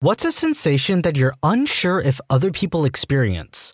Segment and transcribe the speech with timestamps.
[0.00, 3.72] What's a sensation that you're unsure if other people experience?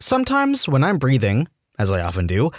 [0.00, 1.46] Sometimes when I'm breathing,
[1.78, 2.50] as I often do,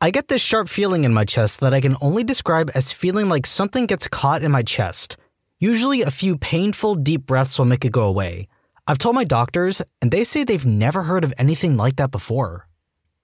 [0.00, 3.28] I get this sharp feeling in my chest that I can only describe as feeling
[3.28, 5.16] like something gets caught in my chest.
[5.58, 8.46] Usually, a few painful, deep breaths will make it go away.
[8.86, 12.68] I've told my doctors, and they say they've never heard of anything like that before.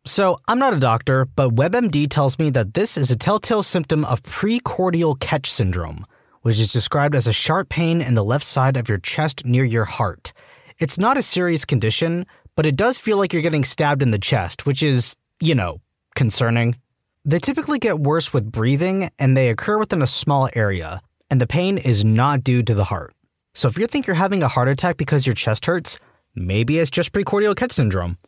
[0.04, 4.04] So, I'm not a doctor, but WebMD tells me that this is a telltale symptom
[4.04, 6.07] of precordial catch syndrome,
[6.43, 9.64] which is described as a sharp pain in the left side of your chest near
[9.64, 10.32] your heart.
[10.79, 14.18] It's not a serious condition, but it does feel like you're getting stabbed in the
[14.18, 15.81] chest, which is, you know,
[16.14, 16.76] concerning.
[17.25, 21.00] They typically get worse with breathing and they occur within a small area,
[21.31, 23.14] and the pain is not due to the heart.
[23.54, 25.98] So if you think you're having a heart attack because your chest hurts,
[26.34, 28.18] maybe it's just precordial catch syndrome.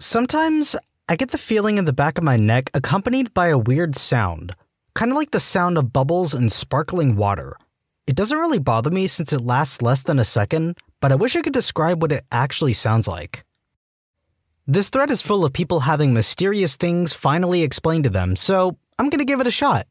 [0.00, 0.74] Sometimes
[1.08, 4.54] I get the feeling in the back of my neck accompanied by a weird sound,
[4.98, 7.56] kind of like the sound of bubbles in sparkling water.
[8.08, 11.36] It doesn't really bother me since it lasts less than a second, but I wish
[11.36, 13.44] I could describe what it actually sounds like.
[14.66, 19.08] This thread is full of people having mysterious things finally explained to them, so I'm
[19.08, 19.86] gonna give it a shot.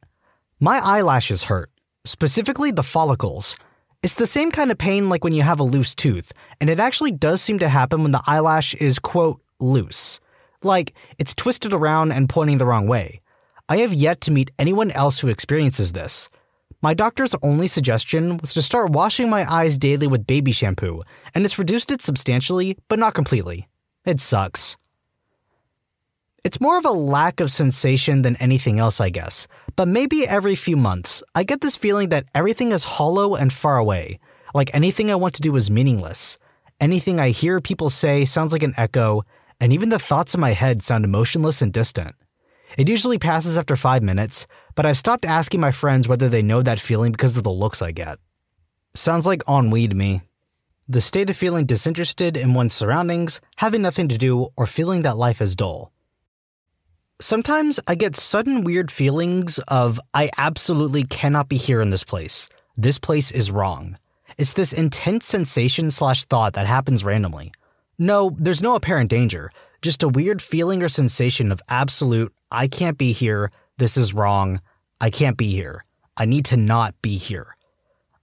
[0.59, 1.71] My eyelashes hurt,
[2.03, 3.55] specifically the follicles.
[4.03, 6.81] It's the same kind of pain like when you have a loose tooth, and it
[6.81, 10.19] actually does seem to happen when the eyelash is, quote, loose.
[10.63, 13.21] Like, it's twisted around and pointing the wrong way.
[13.69, 16.29] I have yet to meet anyone else who experiences this.
[16.81, 21.01] My doctor's only suggestion was to start washing my eyes daily with baby shampoo,
[21.35, 23.67] and it's reduced it substantially, but not completely.
[24.05, 24.77] It sucks.
[26.45, 30.55] It's more of a lack of sensation than anything else, I guess, but maybe every
[30.55, 34.17] few months, I get this feeling that everything is hollow and far away,
[34.53, 36.37] like anything I want to do is meaningless.
[36.79, 39.23] Anything I hear people say sounds like an echo,
[39.59, 42.15] and even the thoughts in my head sound emotionless and distant.
[42.77, 46.61] It usually passes after five minutes, but I've stopped asking my friends whether they know
[46.61, 48.19] that feeling because of the looks I get.
[48.93, 50.21] Sounds like ennui to me.
[50.87, 55.17] The state of feeling disinterested in one's surroundings, having nothing to do, or feeling that
[55.17, 55.91] life is dull.
[57.19, 62.47] Sometimes I get sudden weird feelings of, I absolutely cannot be here in this place.
[62.77, 63.97] This place is wrong.
[64.37, 67.51] It's this intense sensation slash thought that happens randomly.
[67.97, 69.51] No, there's no apparent danger,
[69.81, 74.61] just a weird feeling or sensation of absolute, I can't be here, this is wrong,
[75.01, 75.85] I can't be here,
[76.15, 77.57] I need to not be here.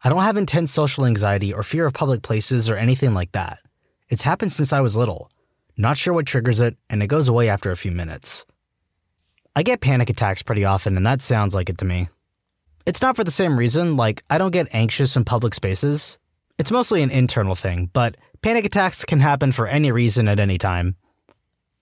[0.02, 3.58] I don't have intense social anxiety or fear of public places or anything like that.
[4.08, 5.30] It's happened since I was little.
[5.76, 8.44] Not sure what triggers it, and it goes away after a few minutes.
[9.56, 12.08] I get panic attacks pretty often, and that sounds like it to me.
[12.86, 16.18] It's not for the same reason, like, I don't get anxious in public spaces.
[16.58, 20.58] It's mostly an internal thing, but panic attacks can happen for any reason at any
[20.58, 20.96] time.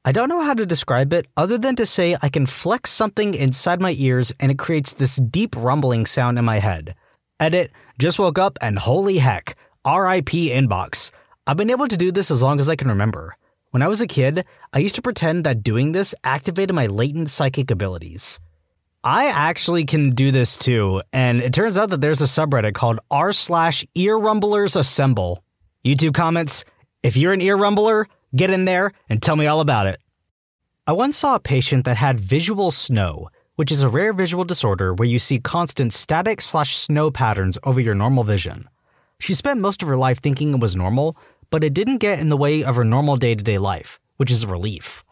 [0.05, 3.35] I don't know how to describe it other than to say I can flex something
[3.35, 6.97] inside my ears and it creates this deep rumbling sound in my head.
[7.39, 7.71] Edit,
[8.01, 11.13] just woke up and holy heck, RIP inbox.
[11.47, 13.37] I've been able to do this as long as I can remember.
[13.71, 17.31] When I was a kid, I used to pretend that doing this activated my latent
[17.31, 18.41] psychic abilities.
[19.05, 22.99] I actually can do this too, and it turns out that there's a subreddit called
[23.09, 25.45] r slash ear rumblers assemble.
[25.85, 26.65] YouTube comments,
[27.05, 30.01] if you're an ear rumbler, Get in there and tell me all about it.
[30.87, 34.95] I once saw a patient that had visual snow, which is a rare visual disorder
[34.95, 38.69] where you see constant static slash snow patterns over your normal vision.
[39.21, 41.17] She spent most of her life thinking it was normal,
[41.51, 44.31] but it didn't get in the way of her normal day to day life, which
[44.31, 45.05] is a relief.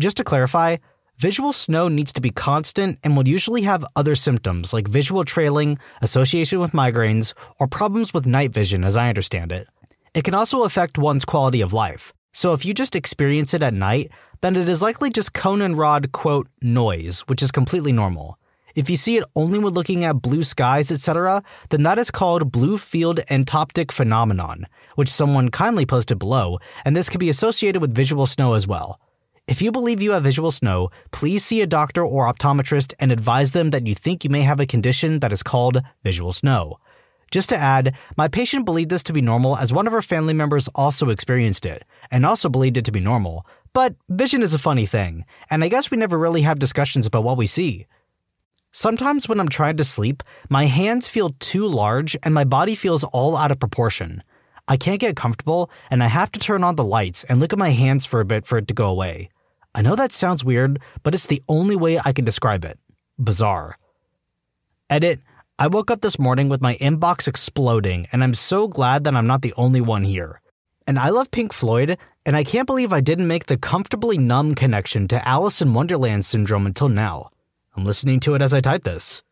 [0.00, 0.76] Just to clarify,
[1.16, 5.78] visual snow needs to be constant and will usually have other symptoms like visual trailing,
[6.02, 9.68] association with migraines, or problems with night vision, as I understand it.
[10.12, 13.74] It can also affect one's quality of life, so if you just experience it at
[13.74, 18.38] night, then it is likely just cone and rod, quote, noise, which is completely normal.
[18.74, 22.52] If you see it only when looking at blue skies, etc., then that is called
[22.52, 27.94] blue field entoptic phenomenon, which someone kindly posted below, and this can be associated with
[27.94, 29.00] visual snow as well.
[29.48, 33.52] If you believe you have visual snow, please see a doctor or optometrist and advise
[33.52, 36.78] them that you think you may have a condition that is called visual snow.
[37.30, 40.32] Just to add, my patient believed this to be normal as one of her family
[40.32, 43.46] members also experienced it, and also believed it to be normal.
[43.72, 47.24] But vision is a funny thing, and I guess we never really have discussions about
[47.24, 47.86] what we see.
[48.72, 53.04] Sometimes when I'm trying to sleep, my hands feel too large and my body feels
[53.04, 54.22] all out of proportion.
[54.66, 57.58] I can't get comfortable, and I have to turn on the lights and look at
[57.58, 59.30] my hands for a bit for it to go away.
[59.74, 62.78] I know that sounds weird, but it's the only way I can describe it.
[63.18, 63.78] Bizarre.
[64.90, 65.20] Edit
[65.60, 69.26] I woke up this morning with my inbox exploding, and I'm so glad that I'm
[69.26, 70.40] not the only one here.
[70.86, 74.54] And I love Pink Floyd, and I can't believe I didn't make the comfortably numb
[74.54, 77.30] connection to Alice in Wonderland syndrome until now.
[77.76, 79.24] I'm listening to it as I type this.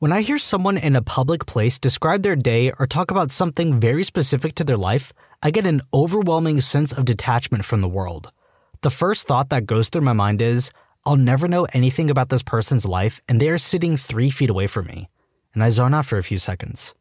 [0.00, 3.78] When I hear someone in a public place describe their day or talk about something
[3.78, 5.12] very specific to their life,
[5.44, 8.32] I get an overwhelming sense of detachment from the world.
[8.80, 10.72] The first thought that goes through my mind is,
[11.06, 14.66] I'll never know anything about this person's life, and they are sitting three feet away
[14.66, 15.08] from me.
[15.54, 16.94] And I zone out for a few seconds.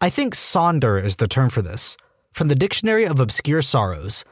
[0.00, 1.96] I think sonder is the term for this,
[2.32, 4.24] from the Dictionary of Obscure Sorrows.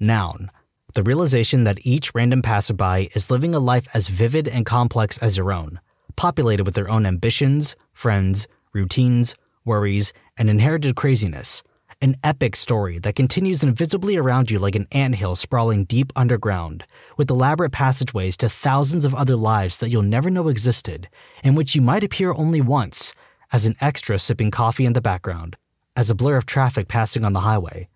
[0.00, 0.50] Noun,
[0.94, 5.36] the realization that each random passerby is living a life as vivid and complex as
[5.36, 5.80] your own
[6.16, 9.34] populated with their own ambitions, friends, routines,
[9.64, 11.62] worries, and inherited craziness.
[12.00, 16.84] An epic story that continues invisibly around you like an anthill sprawling deep underground,
[17.16, 21.08] with elaborate passageways to thousands of other lives that you'll never know existed,
[21.42, 23.12] in which you might appear only once,
[23.52, 25.56] as an extra sipping coffee in the background,
[25.96, 27.88] as a blur of traffic passing on the highway,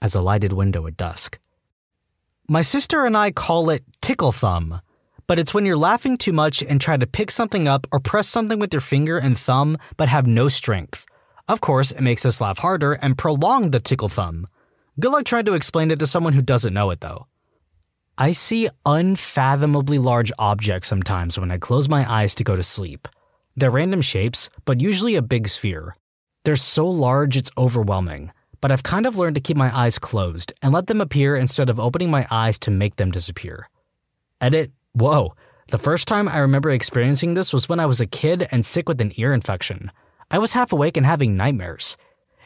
[0.00, 1.38] as a lighted window at dusk.
[2.48, 4.80] My sister and I call it tickle thumb
[5.28, 8.26] but it's when you're laughing too much and try to pick something up or press
[8.26, 11.04] something with your finger and thumb but have no strength.
[11.48, 14.46] Of course, it makes us laugh harder and prolong the tickle thumb.
[15.00, 17.26] Good luck trying to explain it to someone who doesn't know it though.
[18.18, 23.08] I see unfathomably large objects sometimes when I close my eyes to go to sleep.
[23.56, 25.94] They're random shapes, but usually a big sphere.
[26.44, 30.52] They're so large it's overwhelming, but I've kind of learned to keep my eyes closed
[30.62, 33.68] and let them appear instead of opening my eyes to make them disappear.
[34.40, 35.34] Edit Whoa,
[35.68, 38.88] the first time I remember experiencing this was when I was a kid and sick
[38.88, 39.92] with an ear infection.
[40.30, 41.96] I was half awake and having nightmares.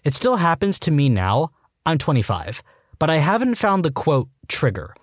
[0.04, 1.50] It still happens to me now.
[1.84, 2.62] I'm 25,
[2.98, 4.94] but I haven't found the quote trigger.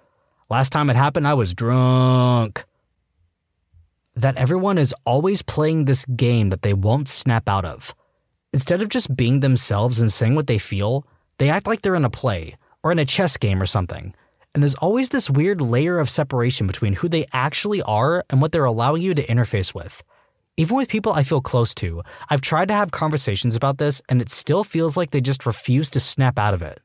[0.49, 2.63] Last time it happened, I was drunk.
[4.15, 7.93] That everyone is always playing this game that they won't snap out of.
[8.51, 11.05] Instead of just being themselves and saying what they feel,
[11.37, 14.13] they act like they're in a play or in a chess game or something
[14.53, 18.51] and there's always this weird layer of separation between who they actually are and what
[18.51, 20.03] they're allowing you to interface with.
[20.59, 24.21] Even with people I feel close to, I've tried to have conversations about this and
[24.21, 26.81] it still feels like they just refuse to snap out of it.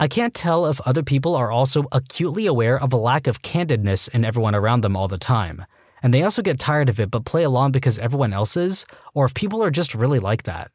[0.00, 4.08] I can't tell if other people are also acutely aware of a lack of candidness
[4.14, 5.66] in everyone around them all the time,
[6.02, 9.26] and they also get tired of it but play along because everyone else is, or
[9.26, 10.70] if people are just really like that.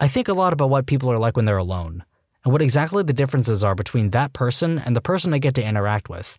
[0.00, 2.04] I think a lot about what people are like when they're alone
[2.42, 5.62] and what exactly the differences are between that person and the person I get to
[5.62, 6.38] interact with.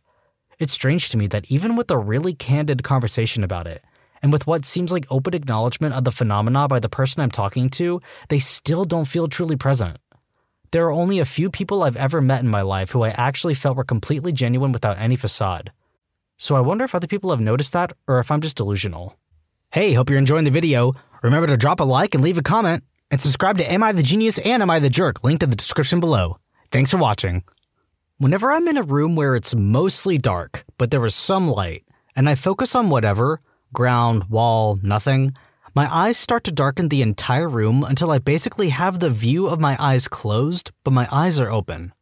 [0.57, 3.83] It's strange to me that even with a really candid conversation about it,
[4.21, 7.69] and with what seems like open acknowledgement of the phenomena by the person I'm talking
[7.71, 9.97] to, they still don't feel truly present.
[10.71, 13.56] There are only a few people I've ever met in my life who I actually
[13.56, 15.71] felt were completely genuine without any facade.
[16.38, 19.18] So I wonder if other people have noticed that or if I'm just delusional.
[19.71, 20.94] Hey, hope you're enjoying the video.
[21.21, 24.03] Remember to drop a like and leave a comment and subscribe to Am I the
[24.03, 26.38] Genius and Am I the Jerk, linked in the description below.
[26.71, 27.44] Thanks for watching.
[28.18, 31.83] Whenever I'm in a room where it's mostly dark, but there is some light,
[32.15, 33.41] and I focus on whatever
[33.73, 35.35] ground, wall, nothing
[35.73, 39.62] my eyes start to darken the entire room until I basically have the view of
[39.62, 41.94] my eyes closed, but my eyes are open.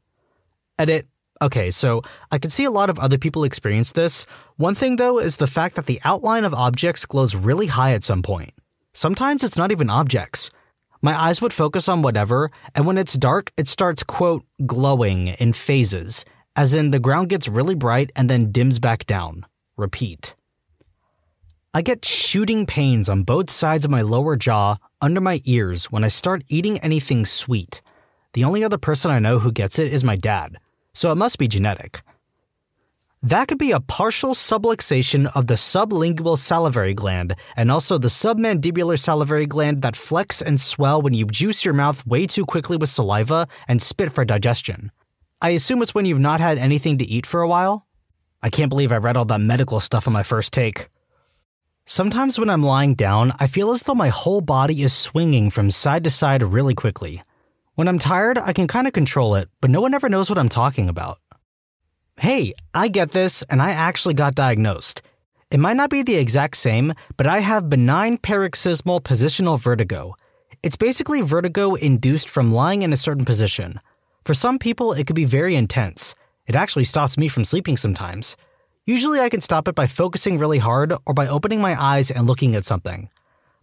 [0.79, 1.07] Edit.
[1.39, 2.01] Okay, so
[2.31, 4.25] I can see a lot of other people experience this.
[4.57, 8.03] One thing though is the fact that the outline of objects glows really high at
[8.03, 8.53] some point.
[8.91, 10.49] Sometimes it's not even objects.
[11.01, 15.53] My eyes would focus on whatever, and when it's dark, it starts, quote, glowing in
[15.53, 16.25] phases,
[16.55, 19.45] as in the ground gets really bright and then dims back down.
[19.77, 20.35] Repeat.
[21.71, 26.03] I get shooting pains on both sides of my lower jaw, under my ears, when
[26.03, 27.83] I start eating anything sweet.
[28.33, 30.57] The only other person I know who gets it is my dad,
[30.93, 32.01] so it must be genetic.
[33.21, 38.97] That could be a partial subluxation of the sublingual salivary gland and also the submandibular
[38.97, 42.89] salivary gland that flex and swell when you juice your mouth way too quickly with
[42.89, 44.91] saliva and spit for digestion.
[45.39, 47.85] I assume it's when you've not had anything to eat for a while?
[48.41, 50.87] I can't believe I read all that medical stuff on my first take.
[51.91, 55.71] Sometimes when I'm lying down, I feel as though my whole body is swinging from
[55.71, 57.23] side to side really quickly.
[57.73, 60.37] When I'm tired, I can kind of control it, but no one ever knows what
[60.37, 61.17] I'm talking about.
[62.19, 65.01] Hey, I get this, and I actually got diagnosed.
[65.49, 70.13] It might not be the exact same, but I have benign paroxysmal positional vertigo.
[70.61, 73.79] It's basically vertigo induced from lying in a certain position.
[74.25, 76.13] For some people, it could be very intense.
[76.45, 78.37] It actually stops me from sleeping sometimes.
[78.89, 82.25] Usually, I can stop it by focusing really hard or by opening my eyes and
[82.25, 83.07] looking at something.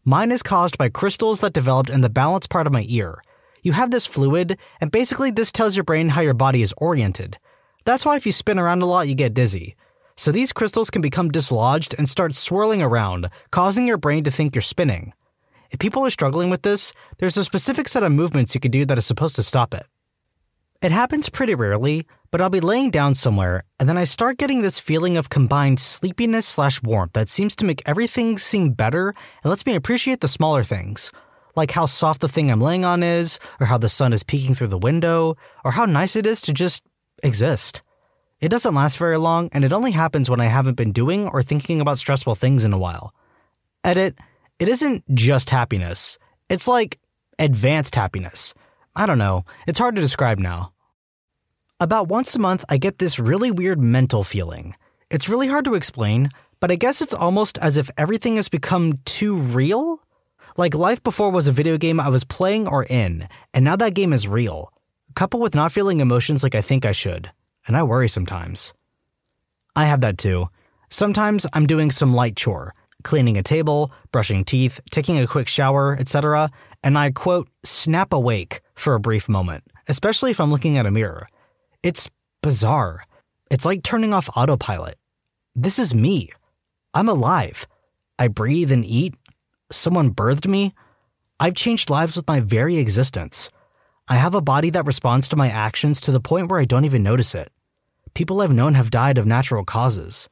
[0.04, 3.20] Mine is caused by crystals that developed in the balance part of my ear.
[3.60, 7.38] You have this fluid, and basically, this tells your brain how your body is oriented.
[7.84, 9.74] That's why if you spin around a lot, you get dizzy.
[10.16, 14.54] So these crystals can become dislodged and start swirling around, causing your brain to think
[14.54, 15.12] you're spinning.
[15.72, 18.84] If people are struggling with this, there's a specific set of movements you can do
[18.84, 19.86] that is supposed to stop it.
[20.86, 24.62] It happens pretty rarely, but I'll be laying down somewhere, and then I start getting
[24.62, 29.08] this feeling of combined sleepiness slash warmth that seems to make everything seem better
[29.42, 31.10] and lets me appreciate the smaller things.
[31.56, 34.54] Like how soft the thing I'm laying on is, or how the sun is peeking
[34.54, 36.84] through the window, or how nice it is to just
[37.20, 37.82] exist.
[38.40, 41.42] It doesn't last very long, and it only happens when I haven't been doing or
[41.42, 43.12] thinking about stressful things in a while.
[43.82, 44.14] Edit,
[44.60, 46.16] it isn't just happiness,
[46.48, 47.00] it's like
[47.40, 48.54] advanced happiness.
[48.94, 50.74] I don't know, it's hard to describe now.
[51.78, 54.74] About once a month, I get this really weird mental feeling.
[55.10, 58.94] It's really hard to explain, but I guess it's almost as if everything has become
[59.04, 60.00] too real?
[60.56, 63.92] Like life before was a video game I was playing or in, and now that
[63.92, 64.72] game is real,
[65.14, 67.30] coupled with not feeling emotions like I think I should
[67.66, 68.72] and I worry sometimes.
[69.74, 70.48] I have that too.
[70.88, 75.94] Sometimes I'm doing some light chore, cleaning a table, brushing teeth, taking a quick shower,
[76.00, 76.50] etc.,
[76.82, 80.90] and I quote, snap awake for a brief moment, especially if I'm looking at a
[80.90, 81.28] mirror.
[81.82, 82.10] It's
[82.42, 83.04] bizarre.
[83.50, 84.96] It's like turning off autopilot.
[85.54, 86.30] This is me.
[86.94, 87.66] I'm alive.
[88.18, 89.14] I breathe and eat.
[89.70, 90.74] Someone birthed me.
[91.38, 93.50] I've changed lives with my very existence.
[94.08, 96.84] I have a body that responds to my actions to the point where I don't
[96.84, 97.50] even notice it
[98.16, 100.30] people I've known have died of natural causes,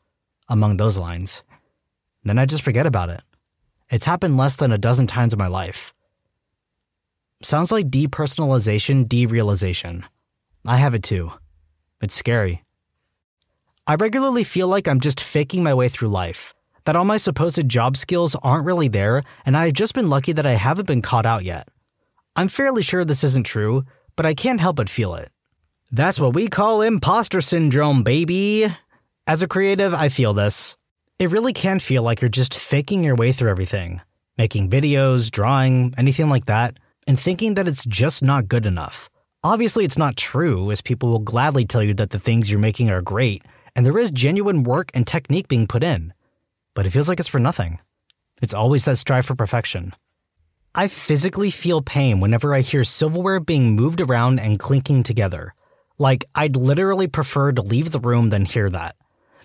[0.48, 1.42] among those lines.
[2.24, 3.20] Then I just forget about it.
[3.90, 5.92] It's happened less than a dozen times in my life.
[7.42, 10.04] Sounds like depersonalization, derealization.
[10.66, 11.32] I have it too.
[12.00, 12.64] It's scary.
[13.86, 16.54] I regularly feel like I'm just faking my way through life,
[16.84, 20.46] that all my supposed job skills aren't really there, and I've just been lucky that
[20.46, 21.68] I haven't been caught out yet.
[22.34, 23.84] I'm fairly sure this isn't true,
[24.16, 25.30] but I can't help but feel it.
[25.92, 28.66] That's what we call imposter syndrome, baby.
[29.26, 30.76] As a creative, I feel this.
[31.18, 34.00] It really can feel like you're just faking your way through everything,
[34.38, 39.10] making videos, drawing, anything like that, and thinking that it's just not good enough.
[39.44, 42.88] Obviously, it's not true, as people will gladly tell you that the things you're making
[42.88, 43.42] are great,
[43.76, 46.14] and there is genuine work and technique being put in.
[46.72, 47.78] But it feels like it's for nothing.
[48.40, 49.92] It's always that strive for perfection.
[50.74, 55.52] I physically feel pain whenever I hear silverware being moved around and clinking together.
[55.98, 58.96] Like, I'd literally prefer to leave the room than hear that.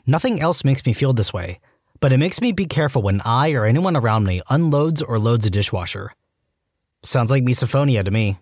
[0.08, 1.60] Nothing else makes me feel this way,
[2.00, 5.46] but it makes me be careful when I or anyone around me unloads or loads
[5.46, 6.14] a dishwasher.
[7.04, 8.38] Sounds like misophonia to me.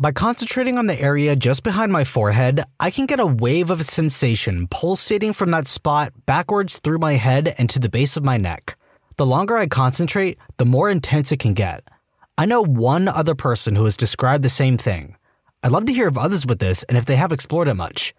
[0.00, 3.84] By concentrating on the area just behind my forehead, I can get a wave of
[3.84, 8.36] sensation pulsating from that spot backwards through my head and to the base of my
[8.36, 8.78] neck.
[9.16, 11.82] The longer I concentrate, the more intense it can get.
[12.38, 15.16] I know one other person who has described the same thing.
[15.64, 18.14] I'd love to hear of others with this and if they have explored it much.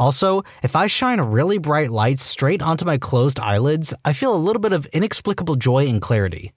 [0.00, 4.34] Also, if I shine a really bright lights straight onto my closed eyelids, I feel
[4.34, 6.52] a little bit of inexplicable joy and clarity.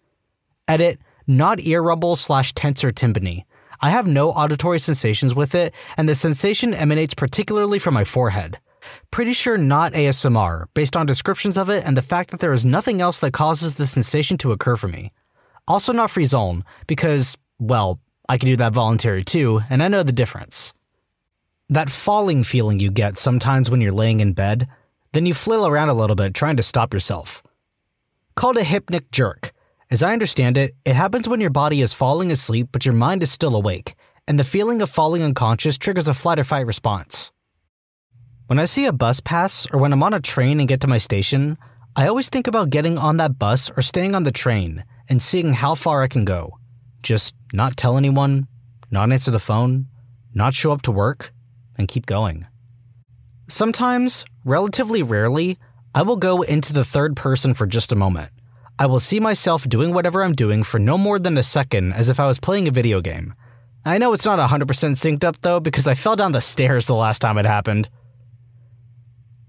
[0.68, 3.44] Edit, not ear rumble slash tensor tympani.
[3.82, 8.60] I have no auditory sensations with it, and the sensation emanates particularly from my forehead.
[9.12, 12.66] Pretty sure not ASMR, based on descriptions of it and the fact that there is
[12.66, 15.12] nothing else that causes the sensation to occur for me.
[15.68, 20.12] Also not frisson, because, well, I can do that voluntary too, and I know the
[20.12, 20.74] difference.
[21.70, 24.68] That falling feeling you get sometimes when you're laying in bed,
[25.14, 27.42] then you flail around a little bit trying to stop yourself.
[28.36, 29.52] Called a hypnic jerk.
[29.92, 33.22] As I understand it, it happens when your body is falling asleep but your mind
[33.24, 33.96] is still awake,
[34.28, 37.32] and the feeling of falling unconscious triggers a flight or fight response.
[38.48, 40.88] When I see a bus pass or when I'm on a train and get to
[40.88, 41.58] my station,
[41.96, 45.54] I always think about getting on that bus or staying on the train and seeing
[45.54, 46.58] how far I can go
[47.06, 48.48] just not tell anyone,
[48.92, 49.86] not answer the phone,
[50.34, 51.32] not show up to work,
[51.78, 52.48] and keep going.
[53.48, 55.58] Sometimes, relatively rarely,
[55.94, 58.32] I will go into the third person for just a moment.
[58.78, 62.10] I will see myself doing whatever I'm doing for no more than a second as
[62.10, 63.34] if I was playing a video game.
[63.86, 66.94] I know it's not 100% synced up though because I fell down the stairs the
[66.96, 67.88] last time it happened.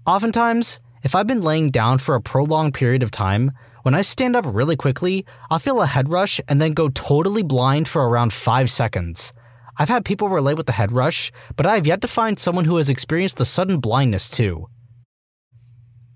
[0.05, 3.51] Oftentimes, if I've been laying down for a prolonged period of time,
[3.83, 7.43] when I stand up really quickly, I'll feel a head rush and then go totally
[7.43, 9.33] blind for around 5 seconds.
[9.77, 12.65] I've had people relate with the head rush, but I have yet to find someone
[12.65, 14.69] who has experienced the sudden blindness too.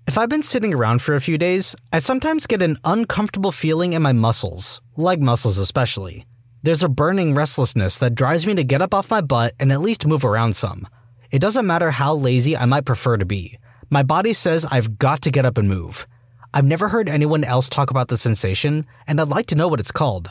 [0.04, 3.92] If I've been sitting around for a few days, I sometimes get an uncomfortable feeling
[3.92, 6.26] in my muscles, leg muscles especially.
[6.64, 9.80] There's a burning restlessness that drives me to get up off my butt and at
[9.80, 10.88] least move around some.
[11.30, 13.58] It doesn't matter how lazy I might prefer to be.
[13.90, 16.08] My body says I've got to get up and move.
[16.52, 19.80] I've never heard anyone else talk about the sensation, and I'd like to know what
[19.80, 20.30] it's called.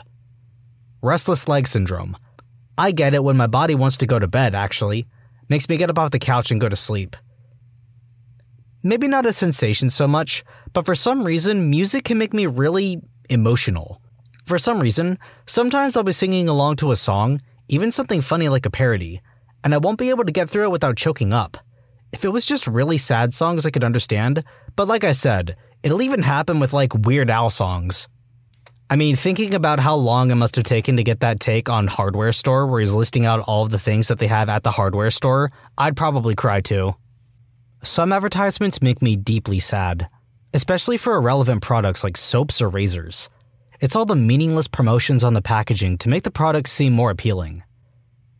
[1.00, 2.16] Restless leg syndrome.
[2.76, 5.06] I get it when my body wants to go to bed, actually.
[5.48, 7.16] Makes me get up off the couch and go to sleep.
[8.82, 13.00] Maybe not a sensation so much, but for some reason, music can make me really
[13.28, 14.02] emotional.
[14.44, 18.66] For some reason, sometimes I'll be singing along to a song, even something funny like
[18.66, 19.20] a parody,
[19.62, 21.58] and I won't be able to get through it without choking up.
[22.12, 24.42] If it was just really sad songs, I could understand,
[24.74, 28.08] but like I said, it'll even happen with like Weird Al songs.
[28.90, 31.86] I mean, thinking about how long it must have taken to get that take on
[31.86, 34.72] Hardware Store where he's listing out all of the things that they have at the
[34.72, 36.96] hardware store, I'd probably cry too.
[37.84, 40.08] Some advertisements make me deeply sad,
[40.54, 43.28] especially for irrelevant products like soaps or razors.
[43.80, 47.64] It's all the meaningless promotions on the packaging to make the products seem more appealing.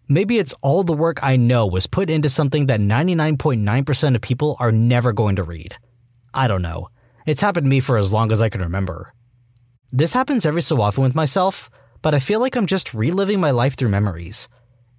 [0.07, 4.57] Maybe it's all the work I know was put into something that 99.9% of people
[4.61, 5.75] are never going to read.
[6.33, 6.91] I don't know.
[7.27, 9.13] It's happened to me for as long as I can remember.
[9.91, 11.69] This happens every so often with myself,
[12.01, 14.47] but I feel like I'm just reliving my life through memories.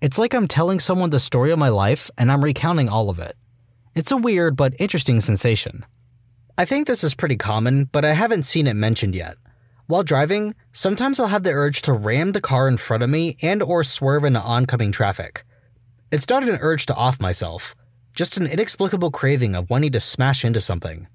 [0.01, 3.19] It's like I'm telling someone the story of my life and I'm recounting all of
[3.19, 3.37] it.
[3.95, 5.85] It's a weird but interesting sensation.
[6.57, 9.37] I think this is pretty common, but I haven't seen it mentioned yet.
[9.85, 13.37] While driving, sometimes I'll have the urge to ram the car in front of me
[13.43, 15.43] and or swerve into oncoming traffic.
[16.11, 17.75] It's not an urge to off myself,
[18.15, 21.07] just an inexplicable craving of wanting to smash into something.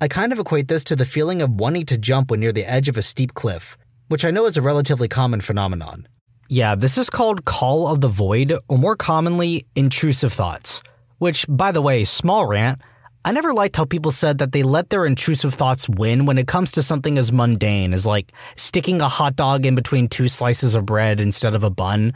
[0.00, 2.68] I kind of equate this to the feeling of wanting to jump when near the
[2.68, 3.76] edge of a steep cliff,
[4.08, 6.08] which I know is a relatively common phenomenon.
[6.48, 10.82] Yeah, this is called call of the void, or more commonly, intrusive thoughts.
[11.24, 12.82] Which, by the way, small rant,
[13.24, 16.46] I never liked how people said that they let their intrusive thoughts win when it
[16.46, 20.74] comes to something as mundane as like sticking a hot dog in between two slices
[20.74, 22.12] of bread instead of a bun.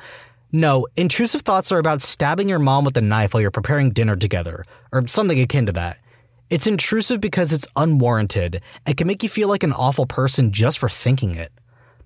[0.52, 4.14] No, intrusive thoughts are about stabbing your mom with a knife while you're preparing dinner
[4.14, 5.96] together, or something akin to that.
[6.50, 10.78] It's intrusive because it's unwarranted and can make you feel like an awful person just
[10.78, 11.50] for thinking it.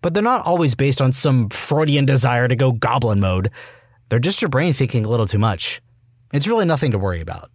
[0.02, 3.50] But they're not always based on some Freudian desire to go goblin mode.
[4.08, 5.82] They're just your brain thinking a little too much.
[6.32, 7.50] It's really nothing to worry about.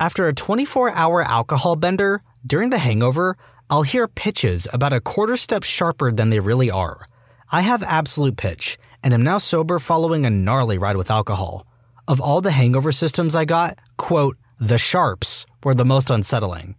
[0.00, 3.36] After a 24 hour alcohol bender, during the hangover,
[3.68, 7.06] I'll hear pitches about a quarter step sharper than they really are.
[7.52, 11.66] I have absolute pitch, and am now sober following a gnarly ride with alcohol.
[12.08, 16.76] Of all the hangover systems I got, quote, the sharps were the most unsettling.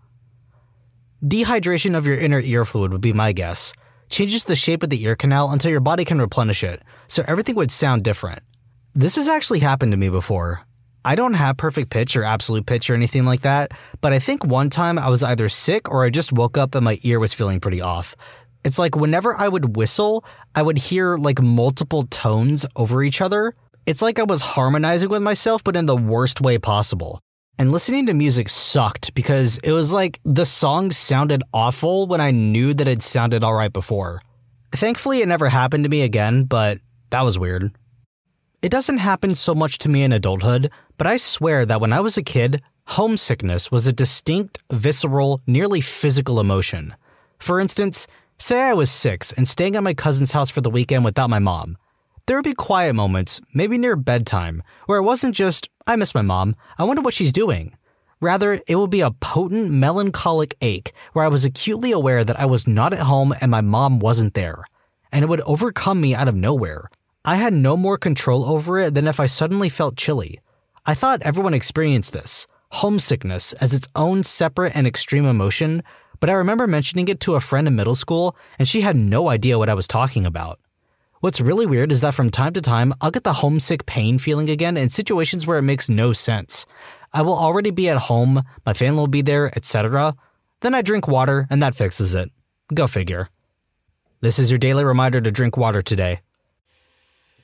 [1.24, 3.74] Dehydration of your inner ear fluid would be my guess.
[4.10, 7.56] Changes the shape of the ear canal until your body can replenish it, so everything
[7.56, 8.42] would sound different.
[8.96, 10.66] This has actually happened to me before.
[11.04, 13.72] I don't have perfect pitch or absolute pitch or anything like that,
[14.02, 16.86] but I think one time I was either sick or I just woke up and
[16.86, 18.16] my ear was feeling pretty off.
[18.64, 20.24] It's like whenever I would whistle,
[20.54, 23.56] I would hear like multiple tones over each other.
[23.88, 27.20] It's like I was harmonizing with myself, but in the worst way possible.
[27.58, 32.30] And listening to music sucked because it was like the song sounded awful when I
[32.30, 34.22] knew that it sounded alright before.
[34.72, 36.78] Thankfully, it never happened to me again, but
[37.10, 37.76] that was weird.
[38.62, 42.00] It doesn't happen so much to me in adulthood, but I swear that when I
[42.00, 46.94] was a kid, homesickness was a distinct, visceral, nearly physical emotion.
[47.40, 48.06] For instance,
[48.38, 51.40] say I was six and staying at my cousin's house for the weekend without my
[51.40, 51.76] mom.
[52.28, 56.22] There would be quiet moments, maybe near bedtime, where it wasn't just, I miss my
[56.22, 57.76] mom, I wonder what she's doing.
[58.20, 62.46] Rather, it would be a potent, melancholic ache where I was acutely aware that I
[62.46, 64.66] was not at home and my mom wasn't there.
[65.12, 66.92] And it would overcome me out of nowhere.
[67.26, 70.40] I had no more control over it than if I suddenly felt chilly.
[70.84, 75.84] I thought everyone experienced this homesickness as its own separate and extreme emotion,
[76.20, 79.30] but I remember mentioning it to a friend in middle school, and she had no
[79.30, 80.60] idea what I was talking about.
[81.20, 84.50] What's really weird is that from time to time, I'll get the homesick pain feeling
[84.50, 86.66] again in situations where it makes no sense.
[87.14, 90.16] I will already be at home, my family will be there, etc.
[90.62, 92.32] Then I drink water, and that fixes it.
[92.74, 93.30] Go figure.
[94.22, 96.22] This is your daily reminder to drink water today.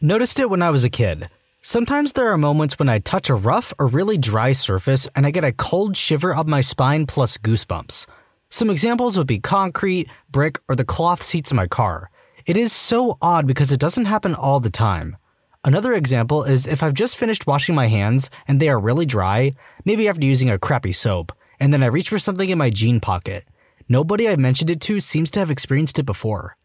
[0.02, 1.30] Noticed it when I was a kid.
[1.69, 5.32] Sometimes there are moments when I touch a rough or really dry surface and I
[5.32, 8.06] get a cold shiver up my spine plus goosebumps.
[8.49, 12.10] Some examples would be concrete, brick, or the cloth seats in my car.
[12.45, 15.17] It is so odd because it doesn't happen all the time.
[15.65, 19.51] Another example is if I've just finished washing my hands and they are really dry,
[19.84, 23.01] maybe after using a crappy soap, and then I reach for something in my jean
[23.01, 23.43] pocket.
[23.89, 26.56] Nobody I've mentioned it to seems to have experienced it before.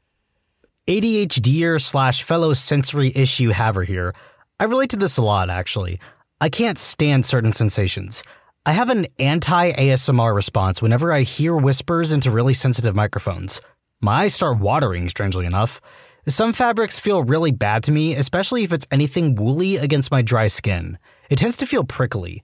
[0.88, 4.14] ADHDer slash fellow sensory issue haver here.
[4.60, 5.98] I relate to this a lot, actually.
[6.40, 8.22] I can't stand certain sensations.
[8.64, 13.60] I have an anti ASMR response whenever I hear whispers into really sensitive microphones.
[14.00, 15.80] My eyes start watering, strangely enough.
[16.28, 20.46] Some fabrics feel really bad to me, especially if it's anything woolly against my dry
[20.46, 20.96] skin.
[21.28, 22.42] It tends to feel prickly.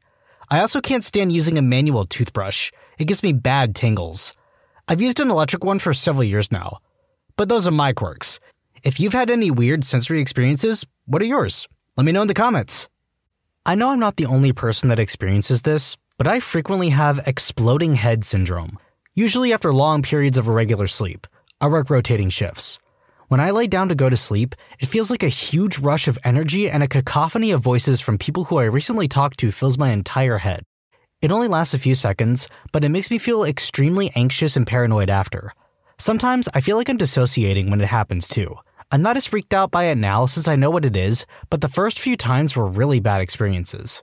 [0.50, 2.72] I also can't stand using a manual toothbrush.
[2.98, 4.32] It gives me bad tingles.
[4.88, 6.78] I've used an electric one for several years now.
[7.36, 8.40] But those are my quirks.
[8.82, 11.68] If you've had any weird sensory experiences, what are yours?
[11.98, 12.88] Let me know in the comments.
[13.66, 17.96] I know I'm not the only person that experiences this, but I frequently have exploding
[17.96, 18.78] head syndrome,
[19.16, 21.26] usually after long periods of irregular sleep.
[21.60, 22.78] I work rotating shifts.
[23.26, 26.20] When I lay down to go to sleep, it feels like a huge rush of
[26.22, 29.90] energy and a cacophony of voices from people who I recently talked to fills my
[29.90, 30.62] entire head.
[31.20, 35.10] It only lasts a few seconds, but it makes me feel extremely anxious and paranoid
[35.10, 35.52] after.
[35.98, 38.56] Sometimes I feel like I'm dissociating when it happens too.
[38.90, 41.60] I'm not as freaked out by it now since I know what it is, but
[41.60, 44.02] the first few times were really bad experiences.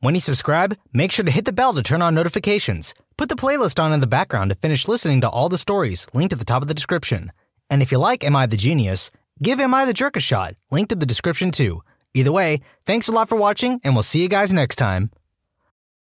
[0.00, 2.94] When you subscribe, make sure to hit the bell to turn on notifications.
[3.16, 6.32] Put the playlist on in the background to finish listening to all the stories, linked
[6.32, 7.30] at the top of the description.
[7.70, 10.54] And if you like Am I the Genius, give Am I the Jerk a shot,
[10.72, 11.84] linked in the description too.
[12.12, 15.12] Either way, thanks a lot for watching, and we'll see you guys next time.